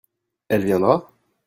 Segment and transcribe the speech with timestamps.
[0.49, 1.11] Elle viendra?